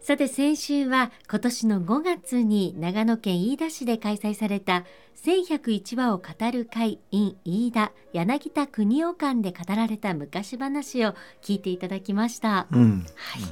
[0.00, 4.84] さて先週は今年の5月に長野県飯田市で開催された
[5.24, 12.68] 1101話を語る会 in 飯田柳田国夫館で語られた昔話を聞いていただきました。
[12.70, 13.42] うん、はい、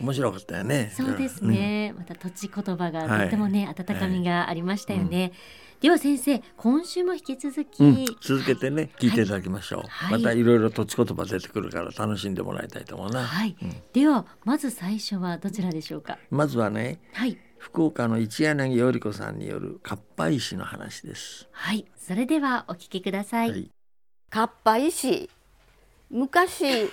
[0.00, 0.92] 面白かったよね。
[0.94, 5.32] そうですね、また土地言葉がとってもね、温かみがありましたよね。
[5.80, 10.22] では先生今週も引き続き、うん、うん続けてね聞いていただきましょう、はい。
[10.22, 13.54] またいろいろ土地言葉出てくるから楽しんでもらいたいと思うな、はい、
[13.92, 16.18] ではまず最初はどちらでしょうか？
[16.30, 21.46] まずはねはい、福岡の一柳頼子さんによるかっぱ石の話です。
[21.52, 23.50] はい、それではお聞きください。
[23.50, 23.70] はい。
[24.30, 25.28] かっぱ石。
[26.08, 26.88] 昔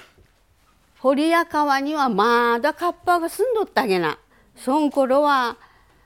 [1.03, 4.17] 堀や川にはまだカッパが住んどったげな。
[4.55, 5.57] そん頃は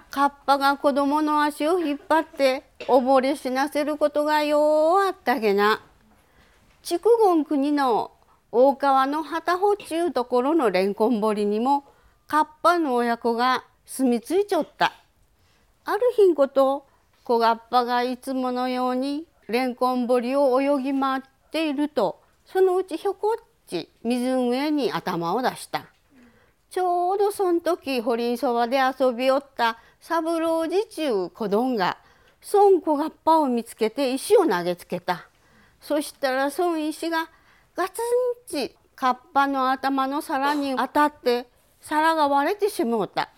[0.09, 5.83] カッパが子供の足を引っ張って溺れ死なせることがようあったげな。
[6.81, 8.09] 筑後国の
[8.51, 11.83] 大川の旗穂ちゅうところのレンコン堀にも
[12.25, 14.93] カッパの親子が住み着いちょった。
[15.85, 16.87] ある日んこと
[17.23, 25.85] 小がっぱがいつものようにレンコン堀を泳ぎ回っているとそのうちひょこっち湖に頭を出した。
[26.69, 31.97] ちょうどその時堀んそばで遊びおった三郎次中子どんが
[32.53, 35.27] 孫小がっぱを見つけて石を投げつけた。
[35.79, 37.29] そしたら孫石が
[37.75, 41.47] ガツンチカッパの頭の皿に当たって
[41.81, 43.29] 皿が割れてしもうた。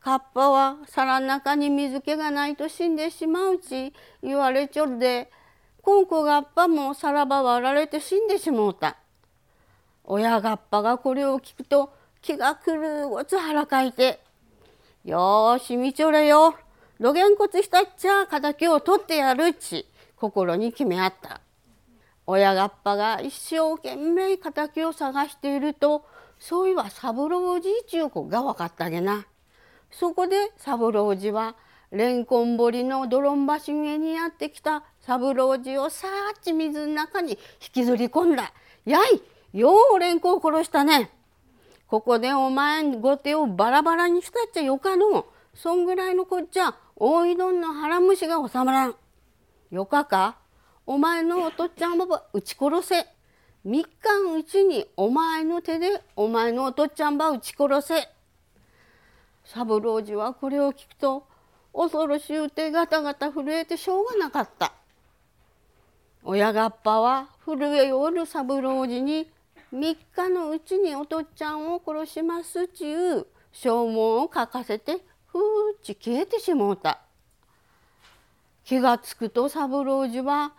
[0.00, 5.30] カッパは皿の中に水気がないと死んでしまうち言われちょるで
[5.82, 8.96] コンコガッパも皿ば割られて死んでしもうた。
[10.10, 11.92] 親ガッパがこれを聞くと
[12.22, 14.20] 気が狂うごつ腹かいて
[15.04, 16.54] 「よーしみちょれよ
[16.98, 19.86] どげんこつしたっちゃ敵を取ってやるっち
[20.16, 21.42] 心に決めあった」
[22.26, 26.06] 親ガッパが一生懸命敵を探していると
[26.38, 29.26] そういは三郎じいちゅう子が分かったげな。
[29.90, 31.54] そこで三郎次は
[31.90, 37.38] レンコン堀の泥ん橋上にやってきた三郎次をさーっち水の中に引
[37.72, 38.54] きずり込んだ。
[38.86, 39.20] やい
[39.52, 41.10] ようレンコを殺したね。
[41.86, 45.26] ここでお前ご手をバラバラにしたっちゃよかの。
[45.54, 48.94] そんぐらいのこっちゃ大井どんの腹虫が収まらん。
[49.70, 50.36] よかか？
[50.86, 53.06] お前のおとっちゃんば撃ち殺せ。
[53.64, 53.90] 三日
[54.36, 58.08] うちにお前の手でお前のおとっちゃんば撃ち殺せ。
[59.44, 61.26] 三郎次はこれを聞くと
[61.74, 64.72] 恐ろしゅうてガタガタ震えてしょうがなかった
[66.22, 69.30] 親がっぱは震えおる三郎次に
[69.72, 75.40] 3日のうちにおとっちゃんを殺しますちゅう証文を書かせてふー
[75.76, 77.00] っち消えてしもうた。
[78.64, 80.52] 気がつくと三郎次は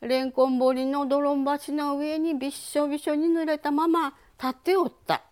[0.00, 5.22] レンコン堀の泥ん橋の上にびっしょびしょに濡れたまま立っておった。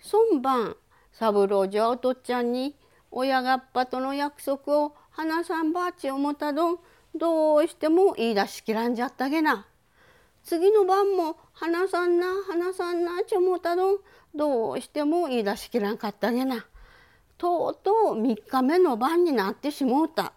[0.00, 0.76] 今晩
[1.12, 2.76] 三郎次はおとっちゃんに
[3.10, 6.78] 親がっぱとの約束を花さんばあち思たどん
[7.16, 9.66] どうしても言い出しきらんじゃったげな
[10.48, 13.98] 次の晩も花さんな花さんなち思ったどん
[14.34, 16.64] どうしても言い出しきらんかったげな。
[17.36, 20.32] とうとう3日目の晩になってしもうた。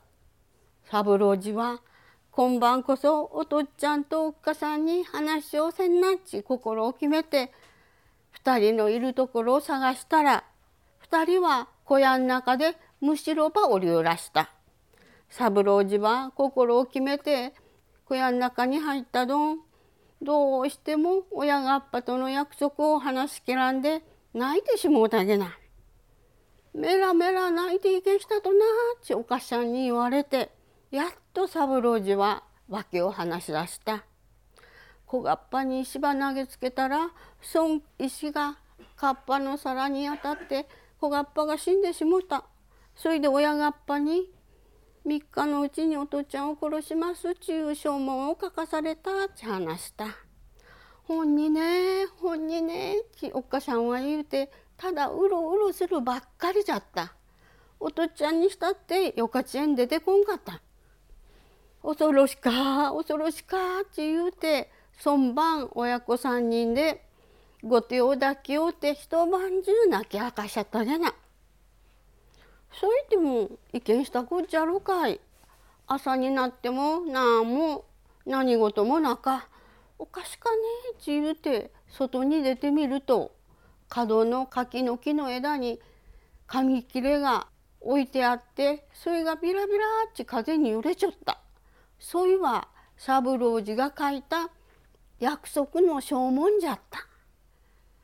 [0.83, 1.81] 三郎次は
[2.31, 7.53] 今晩こそおとっちゃんとおっかさんに話をせんなっち心を決めて
[8.43, 10.23] 2人のいるところを探した。
[10.23, 10.43] ら
[11.09, 14.51] 2人は小屋の中でむしろば折り揺らした。
[15.29, 17.53] 三郎次は心を決めて
[18.03, 19.25] 小屋の中に入った。
[19.25, 19.70] どん。
[20.21, 25.57] どうしても親がっぱとの約束を話しきらんで泣いてしもうたげな。
[26.73, 28.63] メラメラ泣いていけしたとな
[28.97, 30.51] っちおかしゃんに言われて
[30.89, 34.03] やっと三郎次は訳を話し出した。
[35.05, 37.09] 小がっぱに石ば投げつけたら
[37.41, 38.57] そん石が
[38.95, 40.67] カッパの皿に当たって
[40.99, 42.45] 小がっぱが死んでしもた。
[42.95, 44.29] それで親がっぱに
[45.05, 50.05] 3日のうちにお父ちゃんを殺しますちゅう証文を書かされたって話した。
[51.03, 57.13] ほんにねほんにねちおっかさんは言うてただうろうろするばっかりじゃった。
[57.79, 60.61] お父ちゃんにしたってよかちえん出てこんかった。
[61.83, 64.69] 恐ろしか恐ろしかって言うて
[64.99, 67.03] そ晩親子3人で
[67.63, 71.13] ご手を抱きおって一晩中泣き明かしちゃったじゃな。
[72.79, 75.19] そう言っても意見したこっちゃろかい。
[75.87, 77.85] 朝になっても何も
[78.25, 79.47] 何事もなか。
[79.99, 80.57] おかしかね
[80.97, 83.35] えち言うて外に出てみると
[83.87, 85.79] 角の柿の木の枝に
[86.47, 87.47] 紙切れが
[87.81, 91.39] 置いてあってそれがビラビラっち風に揺れちゃった。
[91.99, 94.49] そういは三郎次が書いた
[95.19, 97.05] 約束の証文じゃった。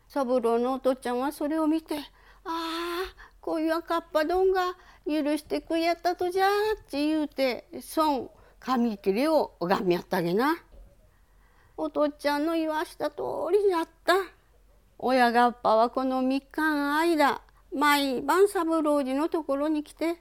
[0.08, 1.96] 三郎のお父ちゃんはそれを見て
[2.46, 2.77] 「ああ
[3.48, 6.48] こういう赤っぱどんが許してくやったとじゃ」
[6.78, 7.66] って言うて
[7.96, 8.30] 孫
[8.60, 10.58] 紙切れを拝みやったげな。
[11.78, 13.22] お父ちゃんの言わした通
[13.54, 14.16] りじゃった。
[14.98, 17.42] 親がっぱはこの3日の間
[17.74, 20.18] 毎晩三郎次のところに来て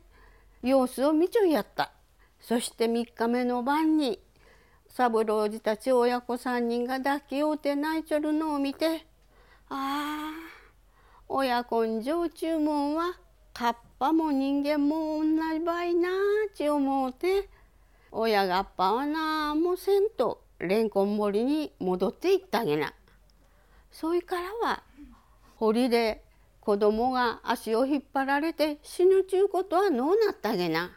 [0.62, 1.90] 様子を見ちょいやった。
[2.38, 4.20] そして3日目の晩に
[4.86, 9.04] 三郎次たち親子3人が抱き合うて泣いちょるのを見て
[9.68, 10.55] ああ
[11.28, 13.14] 親根性注文は
[13.52, 17.48] カッパも人間も同じ場合なあち思うて
[18.12, 22.94] 親がっぱはなんもせんとレンコン森に戻っていったげな。
[23.90, 24.82] そいからは
[25.56, 26.22] 堀で
[26.60, 30.92] 子供が足を引っ張られて死ぬちゅうことはのうなったげな。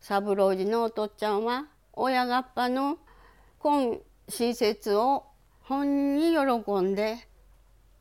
[0.00, 2.98] 三郎次のお父ちゃんは親がっぱの
[3.58, 3.98] 今
[4.28, 5.24] 施設を
[5.62, 7.16] 本に喜んで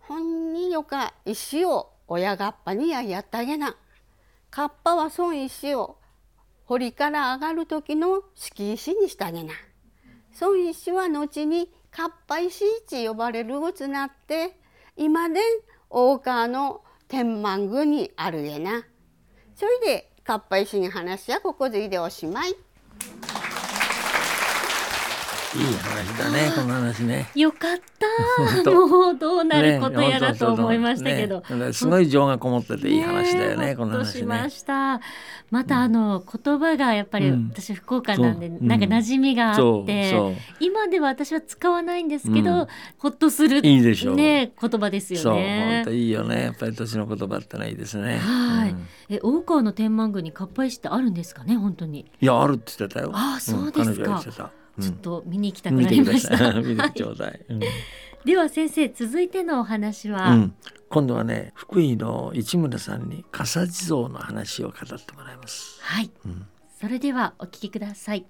[0.07, 3.75] 本によか石を親がっぱにややったげな。
[4.51, 5.97] かっぱはそん石を
[6.65, 9.53] 堀から上がる時の敷石にしたげな。
[10.39, 14.59] 孫石は後にかっぱ石市呼ばれるごつなって
[14.95, 15.39] 今で
[15.89, 18.83] 大川の天満宮にあるげな。
[19.55, 22.55] それでかっぱ石に話はここでいでおしまい。
[25.55, 27.29] いい話だねこの話ね。
[27.33, 28.71] よかった。
[28.73, 31.41] もうどうなることやらと思いましたけど。
[31.49, 34.99] ね、すごい情がこもってていい話だよねねこの話また。
[35.51, 42.67] またあの言葉がやっぱりうん私福岡なんで、そうなんか馴染みがあって、今では私は使わないんですけど、うん
[42.97, 45.91] ほっとするいいでしょうね言葉ですよね本当。
[45.91, 48.17] いいよねやっぱり年の言葉ってのはいいですね。
[48.17, 52.11] はいうんえ大川の天満宮にかっぱ石ってあるんですかね本当に。
[52.19, 53.11] いやあるって言ってたよ。
[53.13, 54.51] あそうですか。
[54.79, 56.53] ちょっと見に行きたうんくなりました。
[56.53, 57.45] 見てく ださい。
[58.25, 60.55] では先生続いてのお話は、うん。
[60.89, 65.79] 今度はね福井の市村さんに笠地蔵の話を語ってもらいます。
[65.81, 66.47] はい、うん。
[66.79, 68.25] それではお聞きください。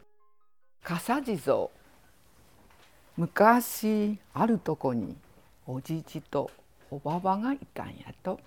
[0.83, 1.69] 笠地蔵。
[3.18, 5.15] 昔あるとこに
[5.65, 6.51] おじじと
[6.92, 8.39] おばばがいたんやと。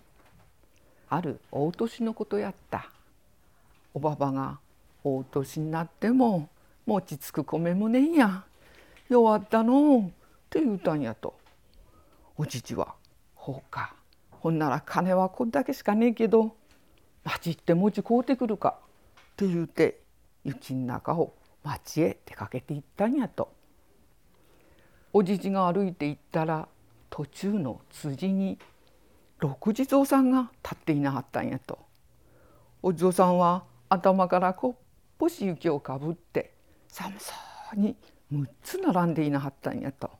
[1.08, 2.90] ある大年のことやった。
[3.94, 4.58] おばばが
[5.02, 6.48] 大年になっても
[6.88, 8.44] 餅つく米もねんや。
[9.10, 9.96] 弱ったの。
[9.96, 10.10] うっ
[10.48, 11.38] て言うたんやと。
[12.38, 12.94] おじじは
[13.36, 13.94] 「ほうか。
[14.30, 16.56] ほんなら金はこんだけしかねえけど
[17.24, 18.78] 町行って餅買うてくるか」
[19.32, 20.00] って言うて
[20.44, 23.52] 雪の中を町へ出かけていったんやと。
[25.12, 26.68] おじじが歩いて行ったら
[27.10, 28.58] 途中の辻に
[29.40, 31.78] 六地蔵さんが立っていなはったんやと。
[32.82, 34.80] お地蔵さんは頭からこっ
[35.18, 36.56] ぽし雪をかぶって
[36.88, 37.34] 寒そ
[37.74, 37.96] うに
[38.32, 40.10] 6つ並んでいなはったんやと。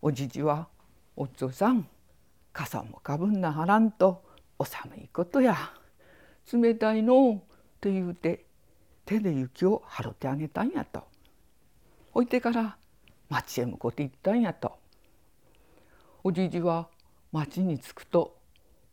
[0.00, 0.68] おじじは
[1.16, 1.88] 「お地蔵さん
[2.52, 4.22] 傘もかぶんなはらんと
[4.58, 5.56] お寒いことや。
[6.52, 7.38] 冷たいのう」っ
[7.80, 8.44] て言うて
[9.04, 11.04] 手で雪を払ってあげたんやと。
[12.14, 12.76] 置いてから
[13.28, 14.78] 町へ向こうて行ったんやと。
[16.22, 16.88] おじじは
[17.32, 18.36] 町に着くと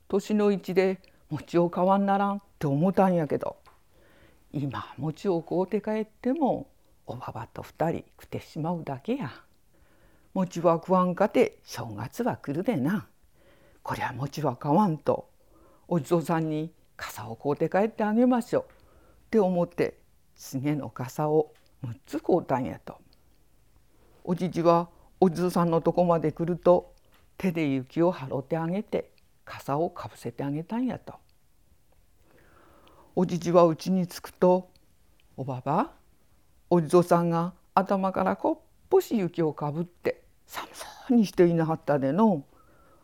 [0.08, 3.63] 年の市で餅を買わんならんって思ったんやけど。
[4.54, 6.68] 今餅を買うて帰っても
[7.08, 9.32] おばばと二人食ってしまうだけや。
[10.36, 13.08] 餅は食わんかて正月は来るでな。
[13.82, 15.28] こりゃ餅は買わんと
[15.88, 18.64] お地蔵さんに傘を買うて帰ってあげましょう。
[18.64, 18.66] っ
[19.32, 19.98] て思って
[20.36, 21.52] すげの傘を
[21.84, 23.00] 6つ買うたんやと。
[24.24, 24.88] おじじは
[25.20, 26.94] お地蔵さんのとこまで来ると
[27.40, 29.10] 手で雪を払ってあげて
[29.46, 31.23] 傘をかぶせてあげたんやと。
[33.16, 34.72] おじじはうちに着くと
[35.38, 35.92] 「おばば
[36.72, 42.44] お地蔵さんが頭からこっぽし雪をかぶって寒そうにしていなはったでの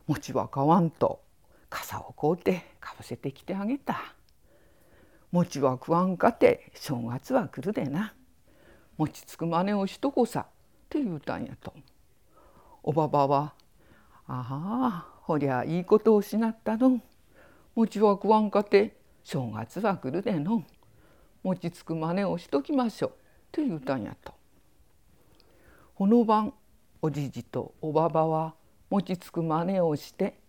[0.07, 1.21] 餅は買わんと
[1.69, 4.15] 傘を買うてかぶせてきてあげた。
[5.31, 8.15] 餅は食わんかて正月は来るでな。
[8.97, 10.51] 餅つくまねをしとこさっ
[10.89, 11.71] て言うたんやと。
[12.81, 13.53] おばばは
[14.25, 16.99] 「ああほりゃいいことをしなったの。
[17.75, 20.63] 餅は食わんかて正月は来るでの
[21.43, 23.13] 餅つくまねをしときましょう」っ
[23.51, 24.33] て言うたんやと。
[25.95, 26.53] この晩
[27.01, 28.55] おじじとおばばは
[28.89, 30.39] 餅つくまねをして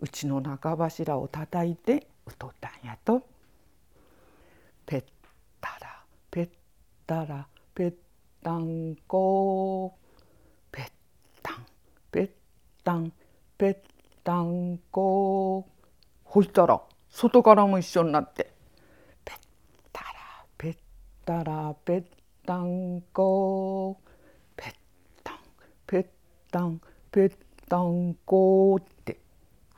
[0.00, 3.22] うちの中柱をたたいてうとったんやと。
[4.84, 5.04] ペッ
[5.60, 6.48] タラぺっ
[7.06, 7.94] たらぺっ
[8.42, 9.94] たんこ。
[10.70, 10.86] ぺっ
[11.42, 11.66] たん
[12.10, 12.30] ぺっ
[12.84, 13.12] たん
[13.58, 13.76] ぺっ
[14.22, 15.66] たんこ。
[16.24, 18.52] ほいたら外からも一緒になって。
[19.24, 19.38] ぺっ
[19.92, 20.08] たら
[20.56, 20.76] ぺっ
[21.24, 22.04] たらぺっ
[22.44, 23.98] たんこ
[24.56, 24.72] ぺっ
[25.24, 25.36] たん
[25.86, 26.06] ぺっ
[26.50, 27.30] たんぺっ
[27.68, 29.18] たんこって。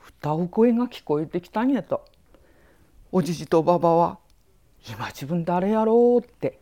[0.07, 2.05] 歌う声が聞こえてきたんやと。
[3.11, 4.19] おじじとばばは
[4.89, 6.59] 今自分誰やろうって。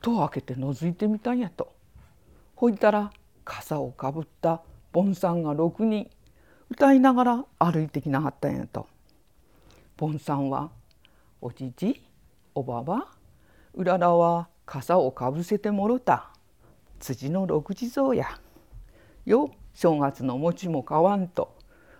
[0.00, 1.72] 戸を開けて覗いてみたんやと。
[2.56, 3.10] ほいたら
[3.44, 6.08] 傘をかぶった盆さんが6人
[6.70, 8.86] 歌いながら歩いてきなはったんやと。
[9.96, 10.70] 盆さんは
[11.40, 12.02] 「おじじ
[12.54, 13.08] おばば
[13.74, 16.30] うららは傘をかぶせてもろた
[17.00, 18.40] 辻の六地蔵や
[19.24, 21.56] よ正月の餅も買わんと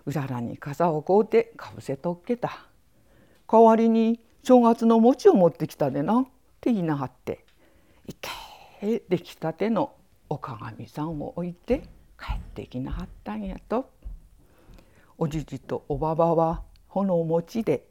[0.06, 2.66] うららに傘を買うてかぶせとっけた。
[3.46, 6.24] 代わりに正月の餅を持ってきたでな」っ
[6.60, 7.44] て言いなはって
[8.08, 9.94] 「いけ出来たての
[10.28, 11.82] お鏡さんを置いて
[12.18, 13.90] 帰ってきなはったんやと。
[15.16, 16.62] おじじとおばばは
[16.94, 17.88] ほの餅で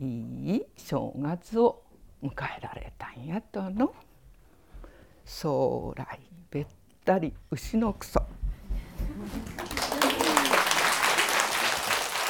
[0.00, 1.84] いい正月を
[2.20, 3.94] 迎えられたんやとの。
[5.24, 6.18] 将来
[6.50, 6.66] べっ
[7.04, 8.20] たり牛のくそ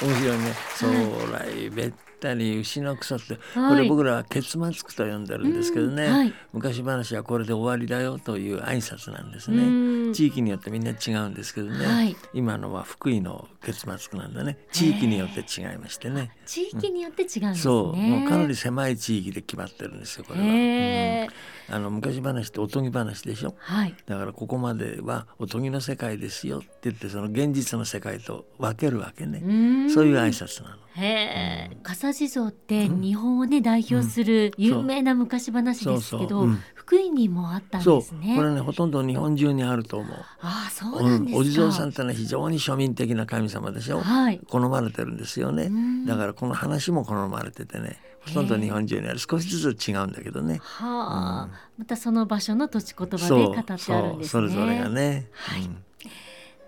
[0.03, 0.55] 面白いね。
[0.79, 0.87] 将
[1.33, 3.75] 来べったり牛の草って、はい。
[3.75, 6.13] これ僕らは結末句と呼んでるんですけどね、うん。
[6.13, 6.35] はい。
[6.53, 10.04] 昔話はこれで終わりだよという挨拶なんですうん。
[10.04, 12.17] ね地域によってみんな違うんですけどね、はい。
[12.33, 14.59] 今のは福井の結末句なんだね。
[14.73, 16.31] 地域によって違いましてね。
[16.47, 17.55] 地域によって違うんですね。
[17.57, 17.97] そう。
[17.97, 21.75] もうかなり狭い地域で決まってるんですよこれは、うん。
[21.75, 23.55] あの昔話っておとぎ話でしょ？
[23.59, 23.95] はい。
[24.07, 29.91] だからここまではおとぎの世界ですよって言ってその現実の世界と分けるわけね、ん。
[29.91, 30.77] そういう挨拶なの。
[30.97, 36.47] へえ、笠地蔵って日本をね代表する有名な昔話ですけど
[36.87, 38.37] 福井にもあったんそうですね。
[38.37, 40.17] これねほとんど日本中にあると思う。
[40.41, 41.39] ああ、そうなんですか。
[41.39, 44.41] お地蔵さんってのは非常に庶民的な神様でしょ、はい。
[44.49, 45.69] 好まれてるんですよね。
[45.69, 46.05] ん。
[46.05, 47.99] だからこの話も好まれててね。
[48.27, 49.19] ほとんど日本中にある。
[49.19, 50.61] 少しずつ違うんだけどね。
[50.63, 51.49] はあ、
[51.79, 54.29] またその場所の土地言葉で語ってあるんですね。
[54.29, 55.63] それぞれがね、はい。
[55.63, 55.77] うん。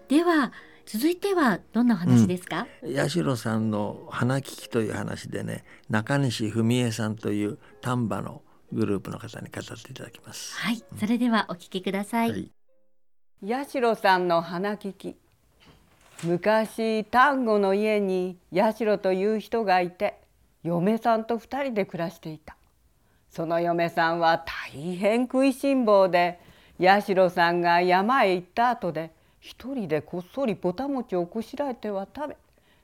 [0.09, 0.53] では
[0.87, 2.67] 続いてはどんなお話ですか？
[2.95, 8.43] 八代さんの「花聞き」という話でね中西文江さんという丹波の
[8.73, 10.57] グループの方に語っていただきます。
[10.57, 12.31] はい、それではお聞きください。
[12.31, 12.51] はい。
[13.47, 15.17] 八代さんの花聞き。
[16.25, 20.19] 昔丹後の家に八代という人がいて
[20.63, 22.57] 嫁さんと二人で暮らしていた。
[23.31, 26.41] その嫁さんは大変食いしん坊で
[26.81, 32.37] 八代さんが山へ行った後で一人でこっそりぼた餅をこしらえては食べ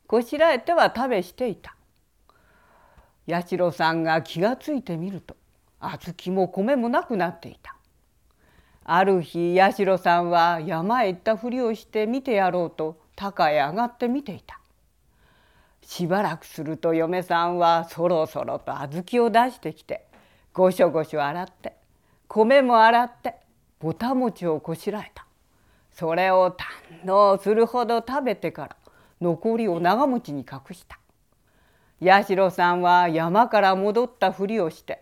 [0.06, 1.74] こしらえては食べしていた。
[3.26, 5.36] 八代さんが気がついてみると
[5.82, 7.76] 小豆も米もなくなっていた。
[8.84, 14.58] ある日八代さんは山へ行ったふりをして見てやろうと高へ上がって見ていた。
[15.82, 20.06] しばらくすると嫁さんはそろそろと小豆を出してきて
[20.52, 21.76] ごしょごしょ洗って
[22.28, 23.34] 米も洗って
[23.80, 25.26] ぼた餅をこしらえた。
[25.92, 28.76] それを堪能するほど食べてから
[29.20, 30.98] 残りを長持ちに隠した。
[32.00, 35.01] 八代さんは山から戻ったふりをして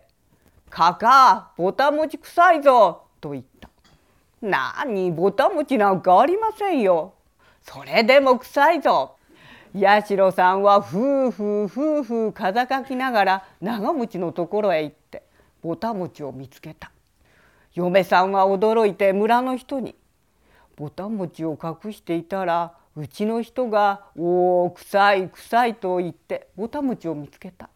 [0.71, 3.69] かかぼた餅臭いぞ」と言った
[4.41, 7.13] 「なにぼた餅なんかありませんよ。
[7.61, 9.17] それでも臭いぞ」
[9.75, 15.23] 八代さんはふうふうふうふう風かきながら長持ちのところへ行って
[15.61, 16.91] ぼた餅を見つけた。
[17.73, 19.95] 嫁さんは驚いて村の人に
[20.75, 27.69] 「ぼた餅を隠していたらうちの人が「おお臭い臭い」と言ってぼた餅を見つけた。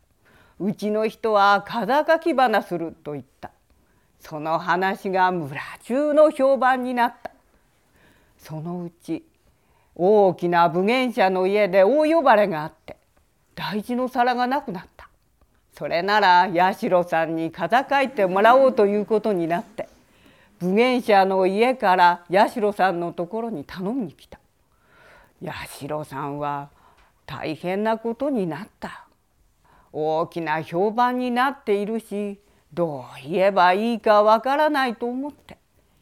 [0.59, 3.51] うちの人は風かき花すると言った。
[4.19, 7.31] その話が村中の評判になった。
[8.37, 9.23] そのうち
[9.95, 12.97] 大きな武芸者の家で大呼ばれがあって
[13.55, 15.09] 大事の皿がなくなった。
[15.77, 19.89] それなら八代さんに風かいてもらおうということになって
[20.59, 24.39] 武芸者の家から八代さんのところに頼みに来た。
[25.43, 26.69] 八代さんは
[27.25, 29.04] 大変なことになった。
[29.97, 32.41] 大きな評判になっているし
[32.73, 35.57] どう言えばいいかわからないと思って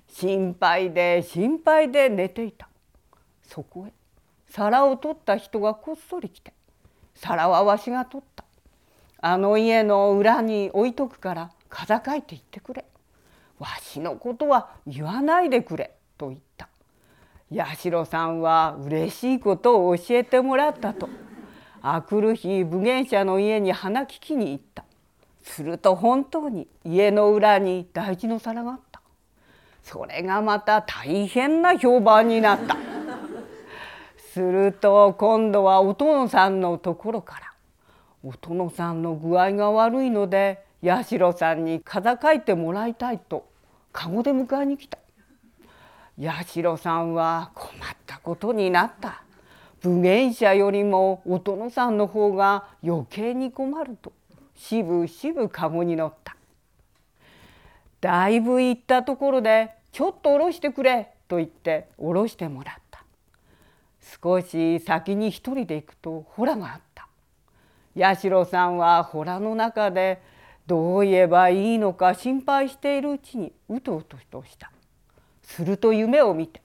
[0.08, 2.68] 心配で心配で寝ていた。
[3.44, 3.94] そこへ
[4.50, 6.54] 皿を取った人がこっそり来て
[7.14, 8.44] 「皿はわしが取った。
[9.22, 12.86] あの家の裏に置いとくから風かいて言ってくれ。
[13.60, 16.68] わしのことは言わないでくれ」と言った。
[17.56, 21.08] 八代さんは嬉しいことを教えてもらったと。
[21.86, 24.86] あくる日武芸者の家に花聞きに行った。
[25.44, 29.02] すると本当に家の裏に大事の皿があった。
[29.84, 32.78] それがまた大変な評判になった。
[34.32, 37.54] すると今度はお殿さんのところから
[38.24, 43.46] お殿さんの具合が悪いので八代さんに風かいてもらいたいと
[43.92, 44.98] 籠で迎えに来た。
[46.18, 49.23] 八代さんは困ったことになった。
[49.84, 54.14] 武芸者よりもお殿さんの方が余計に困ると。
[54.56, 56.38] しぶしぶ籠に乗った。
[58.00, 63.04] だいぶ行ったところでちょっと下ろしてくれと言って下ろしてもらった。
[64.24, 67.08] 少し先に一人で行くとホラがあった。
[68.00, 70.22] 八代さんはホラの中で
[70.66, 74.72] どう言えばいいのか心配しているうちにうとうととした。
[75.42, 76.62] すると夢を見て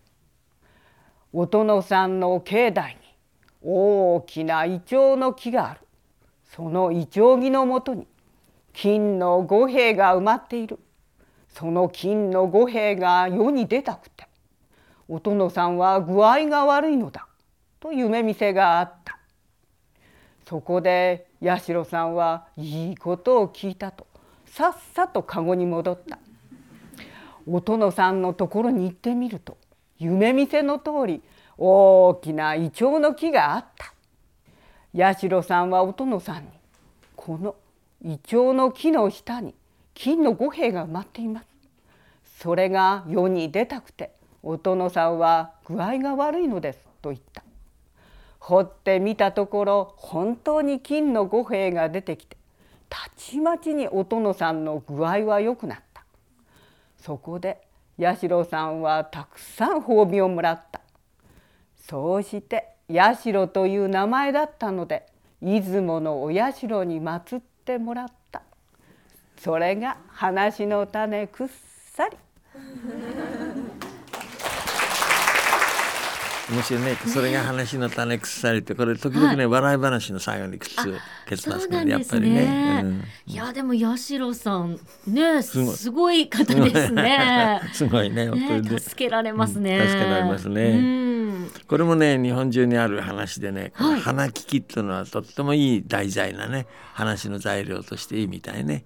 [1.32, 3.07] お殿さんの境内に
[3.70, 5.80] 大きなイチョウの木がある。
[6.46, 8.06] そのイチョウ木のもとに
[8.72, 10.78] 金の五兵が埋まっている。
[11.48, 14.26] その金の五兵が世に出たくて
[15.06, 17.26] お殿さんは具合が悪いのだ
[17.80, 19.18] と夢見せがあった。
[20.46, 24.06] そこで八代さんはいいことを聞いたと
[24.46, 26.18] さっさと籠に戻った。
[27.46, 29.58] お殿さんのところに行ってみると
[29.98, 31.22] 夢見せの通り
[31.58, 33.92] 大きなイチョウの木があった。
[34.96, 36.50] 八代さんはお殿さんに
[37.16, 37.56] この
[38.02, 39.54] イチョウの木の下に
[39.92, 41.46] 金の五兵が埋まっています。
[42.38, 44.12] それが世に出たくて
[44.42, 47.42] お殿さんは具合が悪いのですと言った。
[48.38, 52.36] 掘ってみたところ本当に金の五兵が出てきて
[52.88, 56.04] たちまちにお殿さんの具合は良くなった。
[57.02, 57.60] そこで
[57.98, 60.80] 八代さんはたくさん褒美をもらった。
[61.88, 65.06] そうして社という名前だったので
[65.40, 66.50] 出雲のお社
[66.84, 68.42] に祀ってもらった。
[69.40, 71.48] それが話の種くっ
[71.94, 72.16] さり。
[76.50, 76.96] 面白いね。
[77.06, 80.76] それが話の種腐りってこれ時々ね、笑い話の最後にくっつ
[81.26, 86.28] けてますからねやっぱりね、うん、いやでも八代さんねすごい。
[86.28, 87.60] 方ですね。
[87.72, 91.17] すごいね本当に助けられますね、うん、助けられますね、
[91.66, 98.84] これもね日本中にある話でね、はい、花聞きっていうのはとってもいい題材なね話の材料としていいみたいね。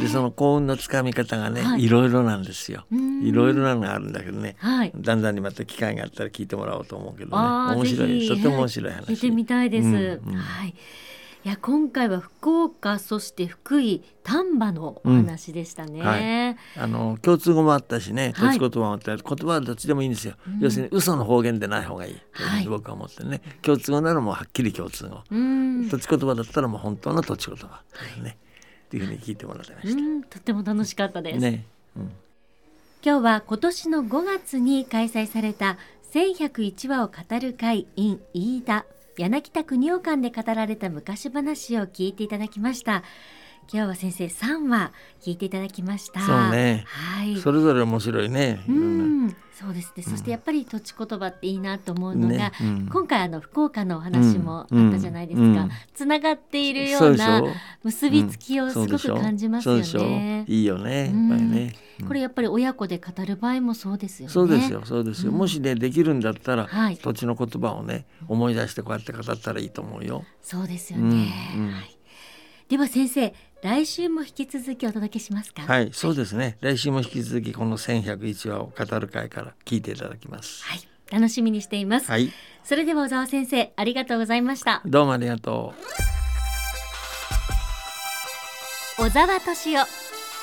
[0.00, 2.86] でその幸運のつかみ方がね、はい、いろいろなんですよ。
[2.90, 7.74] いろいろなのがあるんだけどね、はい、だんだんにまた機会があったら聞いてもらおうと思うけどね。
[7.74, 8.28] 面白い。
[8.28, 9.06] とても面白い話。
[9.06, 10.74] 聞いてみたいです、うんうん、はい
[11.44, 16.06] いや今回は福岡そして福井丹波のお話でしたね、うん。
[16.06, 22.14] はい、あの共通語もあったしね土地言葉もあったり、はい、言葉はどっちでもいいんですよ、うん、要するに嘘の方言でない方がいい。
[22.14, 22.20] と
[22.60, 22.66] い。
[22.68, 28.36] 僕は思ってね、はい、共通語ならもうはっきり共通語、うん、土地言葉だったらもう本当の土地言葉ですね、はい、っ
[28.90, 29.88] ていうふうに聞いてもらってまし
[30.22, 31.64] た、とっても楽しかったです、ね。
[31.96, 32.12] うん、
[33.04, 35.76] 今日は今年の5月に開催された
[36.14, 38.86] 1101話を語る会 in 飯田
[39.18, 43.02] 柳田国夫館で語られた昔話を聞いていただきました。
[43.70, 46.20] 今日は先生3話聞いていただきました。
[46.20, 46.84] そうね。
[46.86, 47.36] はい。
[47.36, 48.64] それぞれ面白いね。
[48.68, 49.36] うん。
[49.52, 52.52] そうですね、そしてやっぱり土地言葉っていいなと思うのが、ね。
[52.60, 57.42] うん、今回あの福岡のお話もあったじゃないですか、つな、がっているような
[57.84, 61.04] 結びつきをすごく感じますよね、いいよね。
[61.04, 61.74] やっぱりね、
[62.08, 64.32] これやっぱり親子で語る場合もそうですよね。
[64.32, 64.82] そうですよ。
[64.84, 70.24] そうですよ、もしねできるんだったら、はい、土地の言葉をね思い出してこうやって語ったらいいと思うよ。
[70.42, 71.26] そうですよね、
[71.70, 71.96] はい、
[72.68, 75.62] では先生来週も引き続きお届けしますか？
[75.62, 76.56] はいそうですね。
[76.60, 80.64] 来週も引き続きこの1101話を語る会から聞いていただきます。
[80.64, 82.10] はい楽しみにしています。
[82.10, 82.32] はい。
[82.64, 84.82] それでは小沢先生ありがとうございました。
[84.84, 85.74] どうもありがと
[88.98, 89.02] う。
[89.04, 89.86] 小沢敏夫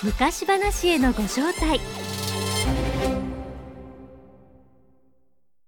[0.03, 1.79] 昔話へのご招待